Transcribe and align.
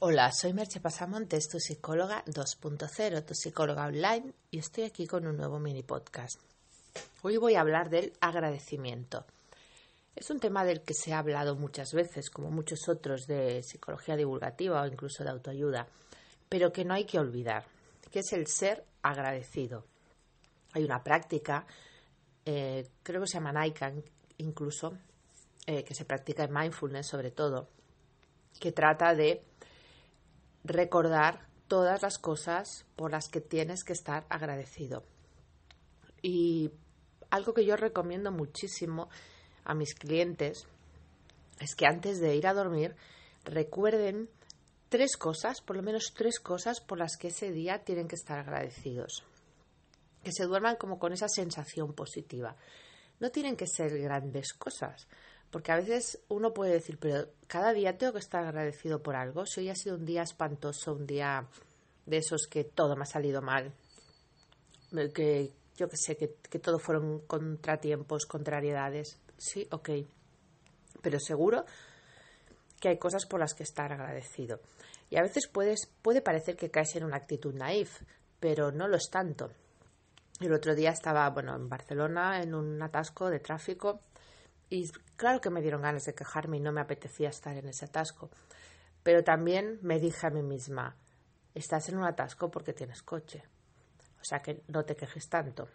Hola, 0.00 0.30
soy 0.30 0.52
Merche 0.52 0.78
Pasamontes, 0.78 1.48
tu 1.48 1.58
psicóloga 1.58 2.24
2.0, 2.26 3.24
tu 3.24 3.34
psicóloga 3.34 3.84
online, 3.84 4.32
y 4.48 4.60
estoy 4.60 4.84
aquí 4.84 5.08
con 5.08 5.26
un 5.26 5.36
nuevo 5.36 5.58
mini 5.58 5.82
podcast. 5.82 6.38
Hoy 7.22 7.36
voy 7.36 7.56
a 7.56 7.62
hablar 7.62 7.90
del 7.90 8.12
agradecimiento. 8.20 9.24
Es 10.14 10.30
un 10.30 10.38
tema 10.38 10.64
del 10.64 10.82
que 10.82 10.94
se 10.94 11.12
ha 11.12 11.18
hablado 11.18 11.56
muchas 11.56 11.92
veces, 11.94 12.30
como 12.30 12.52
muchos 12.52 12.88
otros 12.88 13.26
de 13.26 13.64
psicología 13.64 14.14
divulgativa 14.14 14.82
o 14.82 14.86
incluso 14.86 15.24
de 15.24 15.30
autoayuda, 15.30 15.88
pero 16.48 16.72
que 16.72 16.84
no 16.84 16.94
hay 16.94 17.04
que 17.04 17.18
olvidar, 17.18 17.64
que 18.12 18.20
es 18.20 18.32
el 18.32 18.46
ser 18.46 18.84
agradecido. 19.02 19.84
Hay 20.74 20.84
una 20.84 21.02
práctica, 21.02 21.66
eh, 22.44 22.88
creo 23.02 23.22
que 23.22 23.26
se 23.26 23.34
llama 23.34 23.50
Naikan 23.50 24.04
incluso, 24.36 24.96
eh, 25.66 25.82
que 25.82 25.96
se 25.96 26.04
practica 26.04 26.44
en 26.44 26.54
mindfulness 26.54 27.08
sobre 27.08 27.32
todo, 27.32 27.68
que 28.60 28.70
trata 28.70 29.12
de 29.16 29.42
recordar 30.68 31.48
todas 31.66 32.02
las 32.02 32.18
cosas 32.18 32.84
por 32.94 33.10
las 33.10 33.28
que 33.28 33.40
tienes 33.40 33.84
que 33.84 33.92
estar 33.92 34.26
agradecido. 34.28 35.04
Y 36.22 36.70
algo 37.30 37.54
que 37.54 37.64
yo 37.64 37.76
recomiendo 37.76 38.30
muchísimo 38.30 39.08
a 39.64 39.74
mis 39.74 39.94
clientes 39.94 40.66
es 41.60 41.74
que 41.74 41.86
antes 41.86 42.20
de 42.20 42.36
ir 42.36 42.46
a 42.46 42.54
dormir 42.54 42.94
recuerden 43.44 44.28
tres 44.88 45.16
cosas, 45.16 45.60
por 45.60 45.76
lo 45.76 45.82
menos 45.82 46.12
tres 46.14 46.38
cosas 46.38 46.80
por 46.80 46.98
las 46.98 47.16
que 47.16 47.28
ese 47.28 47.50
día 47.50 47.84
tienen 47.84 48.08
que 48.08 48.16
estar 48.16 48.38
agradecidos. 48.38 49.24
Que 50.22 50.32
se 50.32 50.44
duerman 50.44 50.76
como 50.76 50.98
con 50.98 51.12
esa 51.12 51.28
sensación 51.28 51.92
positiva. 51.94 52.56
No 53.20 53.30
tienen 53.30 53.56
que 53.56 53.66
ser 53.66 53.98
grandes 53.98 54.52
cosas. 54.52 55.06
Porque 55.50 55.72
a 55.72 55.76
veces 55.76 56.20
uno 56.28 56.52
puede 56.52 56.72
decir, 56.72 56.98
pero 56.98 57.28
cada 57.46 57.72
día 57.72 57.96
tengo 57.96 58.12
que 58.12 58.18
estar 58.18 58.44
agradecido 58.44 59.02
por 59.02 59.16
algo. 59.16 59.46
Si 59.46 59.60
hoy 59.60 59.70
ha 59.70 59.74
sido 59.74 59.96
un 59.96 60.04
día 60.04 60.22
espantoso, 60.22 60.92
un 60.92 61.06
día 61.06 61.46
de 62.04 62.18
esos 62.18 62.46
que 62.46 62.64
todo 62.64 62.96
me 62.96 63.02
ha 63.02 63.06
salido 63.06 63.40
mal, 63.40 63.72
que 65.14 65.52
yo 65.76 65.88
que 65.88 65.96
sé, 65.96 66.16
que, 66.16 66.34
que 66.50 66.58
todo 66.58 66.78
fueron 66.78 67.20
contratiempos, 67.20 68.26
contrariedades. 68.26 69.18
Sí, 69.36 69.66
ok. 69.70 69.90
Pero 71.00 71.20
seguro 71.20 71.64
que 72.80 72.88
hay 72.88 72.98
cosas 72.98 73.26
por 73.26 73.40
las 73.40 73.54
que 73.54 73.62
estar 73.62 73.92
agradecido. 73.92 74.60
Y 75.10 75.16
a 75.16 75.22
veces 75.22 75.48
puedes, 75.48 75.86
puede 76.02 76.20
parecer 76.20 76.56
que 76.56 76.70
caes 76.70 76.94
en 76.96 77.04
una 77.04 77.16
actitud 77.16 77.54
naif, 77.54 78.02
pero 78.40 78.72
no 78.72 78.88
lo 78.88 78.96
es 78.96 79.08
tanto. 79.10 79.50
El 80.40 80.52
otro 80.52 80.74
día 80.74 80.90
estaba, 80.90 81.28
bueno, 81.30 81.56
en 81.56 81.68
Barcelona 81.68 82.42
en 82.42 82.54
un 82.54 82.80
atasco 82.82 83.30
de 83.30 83.40
tráfico 83.40 84.00
y 84.70 84.90
claro 85.16 85.40
que 85.40 85.50
me 85.50 85.62
dieron 85.62 85.82
ganas 85.82 86.04
de 86.04 86.14
quejarme 86.14 86.58
y 86.58 86.60
no 86.60 86.72
me 86.72 86.80
apetecía 86.80 87.30
estar 87.30 87.56
en 87.56 87.68
ese 87.68 87.86
atasco. 87.86 88.30
Pero 89.02 89.24
también 89.24 89.78
me 89.82 89.98
dije 89.98 90.26
a 90.26 90.30
mí 90.30 90.42
misma, 90.42 90.96
estás 91.54 91.88
en 91.88 91.96
un 91.96 92.04
atasco 92.04 92.50
porque 92.50 92.72
tienes 92.72 93.02
coche. 93.02 93.42
O 94.20 94.24
sea 94.24 94.40
que 94.40 94.62
no 94.68 94.84
te 94.84 94.96
quejes 94.96 95.28
tanto. 95.28 95.68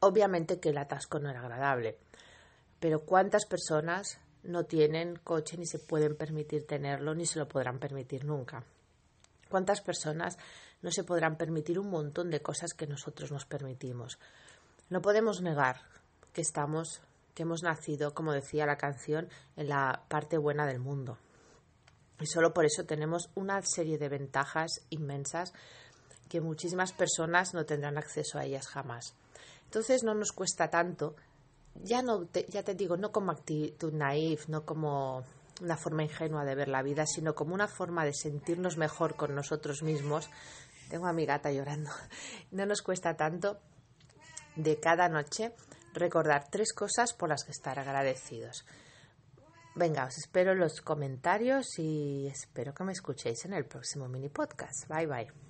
Obviamente 0.00 0.60
que 0.60 0.70
el 0.70 0.78
atasco 0.78 1.18
no 1.18 1.30
era 1.30 1.40
agradable. 1.40 1.98
Pero 2.80 3.00
¿cuántas 3.00 3.46
personas 3.46 4.18
no 4.42 4.64
tienen 4.64 5.16
coche 5.16 5.56
ni 5.56 5.66
se 5.66 5.78
pueden 5.78 6.16
permitir 6.16 6.66
tenerlo 6.66 7.14
ni 7.14 7.26
se 7.26 7.38
lo 7.38 7.48
podrán 7.48 7.78
permitir 7.78 8.24
nunca? 8.24 8.64
¿Cuántas 9.48 9.80
personas 9.80 10.36
no 10.82 10.90
se 10.90 11.04
podrán 11.04 11.36
permitir 11.36 11.78
un 11.78 11.90
montón 11.90 12.30
de 12.30 12.42
cosas 12.42 12.74
que 12.74 12.86
nosotros 12.86 13.32
nos 13.32 13.46
permitimos? 13.46 14.18
No 14.90 15.00
podemos 15.00 15.40
negar 15.40 15.80
que 16.32 16.42
estamos 16.42 17.00
que 17.38 17.44
hemos 17.44 17.62
nacido, 17.62 18.14
como 18.14 18.32
decía 18.32 18.66
la 18.66 18.76
canción, 18.76 19.28
en 19.54 19.68
la 19.68 20.02
parte 20.08 20.38
buena 20.38 20.66
del 20.66 20.80
mundo. 20.80 21.18
Y 22.18 22.26
solo 22.26 22.52
por 22.52 22.64
eso 22.64 22.84
tenemos 22.84 23.30
una 23.36 23.62
serie 23.62 23.96
de 23.96 24.08
ventajas 24.08 24.80
inmensas 24.90 25.52
que 26.28 26.40
muchísimas 26.40 26.92
personas 26.92 27.54
no 27.54 27.64
tendrán 27.64 27.96
acceso 27.96 28.40
a 28.40 28.44
ellas 28.44 28.66
jamás. 28.66 29.14
Entonces 29.66 30.02
no 30.02 30.14
nos 30.14 30.32
cuesta 30.32 30.68
tanto, 30.68 31.14
ya, 31.76 32.02
no 32.02 32.26
te, 32.26 32.44
ya 32.48 32.64
te 32.64 32.74
digo, 32.74 32.96
no 32.96 33.12
como 33.12 33.30
actitud 33.30 33.92
naif, 33.92 34.48
no 34.48 34.64
como 34.64 35.22
una 35.62 35.76
forma 35.76 36.02
ingenua 36.02 36.44
de 36.44 36.56
ver 36.56 36.66
la 36.66 36.82
vida, 36.82 37.06
sino 37.06 37.36
como 37.36 37.54
una 37.54 37.68
forma 37.68 38.04
de 38.04 38.14
sentirnos 38.14 38.78
mejor 38.78 39.14
con 39.14 39.36
nosotros 39.36 39.84
mismos. 39.84 40.28
Tengo 40.90 41.06
a 41.06 41.12
mi 41.12 41.24
gata 41.24 41.52
llorando. 41.52 41.92
No 42.50 42.66
nos 42.66 42.82
cuesta 42.82 43.16
tanto 43.16 43.60
de 44.56 44.80
cada 44.80 45.08
noche 45.08 45.54
recordar 45.94 46.48
tres 46.50 46.72
cosas 46.72 47.12
por 47.12 47.28
las 47.28 47.44
que 47.44 47.52
estar 47.52 47.78
agradecidos. 47.78 48.64
Venga, 49.74 50.06
os 50.06 50.18
espero 50.18 50.52
en 50.52 50.58
los 50.58 50.80
comentarios 50.80 51.78
y 51.78 52.26
espero 52.26 52.74
que 52.74 52.84
me 52.84 52.92
escuchéis 52.92 53.44
en 53.44 53.52
el 53.52 53.64
próximo 53.64 54.08
mini 54.08 54.28
podcast. 54.28 54.88
Bye 54.88 55.06
bye. 55.06 55.47